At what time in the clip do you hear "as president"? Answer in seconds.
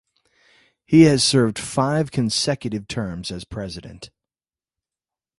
3.29-4.09